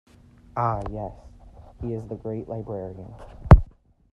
[0.57, 1.13] Ah, yes;
[1.79, 3.13] he is the great librarian.